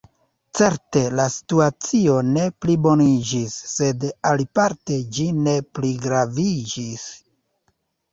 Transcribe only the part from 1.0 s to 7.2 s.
la situacio ne pliboniĝis; sed aliparte ĝi ne pligraviĝis.